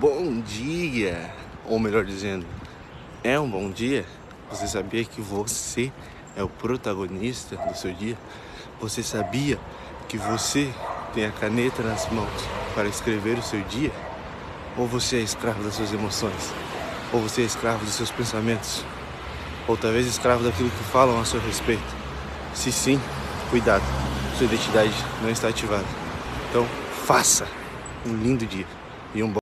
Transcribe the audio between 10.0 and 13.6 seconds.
que você tem a caneta nas mãos para escrever o seu